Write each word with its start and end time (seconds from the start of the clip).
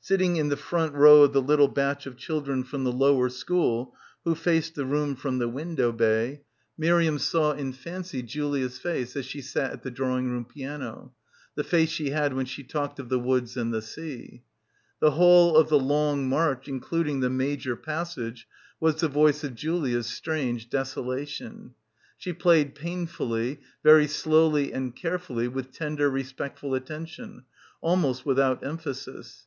Sitting 0.00 0.36
in 0.36 0.48
the 0.50 0.56
front 0.56 0.94
row 0.94 1.24
of 1.24 1.32
the 1.32 1.42
little 1.42 1.66
batch 1.66 2.06
of 2.06 2.16
children 2.16 2.62
from 2.62 2.84
the 2.84 2.92
lower 2.92 3.28
school 3.28 3.92
who 4.22 4.36
faced 4.36 4.76
the 4.76 4.84
room 4.86 5.16
from 5.16 5.38
the 5.38 5.48
window 5.48 5.90
bay, 5.90 6.42
Miriam 6.78 7.18
saw, 7.18 7.50
in 7.50 7.72
fancv, 7.72 8.24
Julia's 8.24 8.78
face 8.78 9.16
as 9.16 9.26
she 9.26 9.40
sat 9.42 9.72
at 9.72 9.82
the 9.82 9.90
draw— 9.90 10.10
290— 10.20 10.34
BACKWATER 10.44 10.58
ing 10.60 10.68
room 10.70 11.08
piano— 11.08 11.12
the 11.56 11.64
face 11.64 11.90
she 11.90 12.10
had 12.10 12.32
when 12.32 12.46
she 12.46 12.62
talked 12.62 13.00
of 13.00 13.08
the 13.08 13.18
woods 13.18 13.56
and 13.56 13.74
the 13.74 13.82
sea. 13.82 14.44
The 15.00 15.10
whole 15.10 15.56
of 15.56 15.68
the 15.68 15.80
long 15.80 16.28
march, 16.28 16.68
including 16.68 17.18
the 17.18 17.28
major 17.28 17.74
passage, 17.74 18.46
was 18.78 19.00
the 19.00 19.08
voice 19.08 19.42
of 19.42 19.56
Julia's 19.56 20.06
strange 20.06 20.70
desolation. 20.70 21.74
She 22.16 22.32
played 22.32 22.76
pain 22.76 23.08
fully, 23.08 23.58
very 23.82 24.06
slowly 24.06 24.72
and 24.72 24.94
carefully, 24.94 25.48
with 25.48 25.72
tender 25.72 26.08
respectful 26.08 26.76
attention, 26.76 27.42
almost 27.82 28.24
without 28.24 28.64
emphasis. 28.64 29.46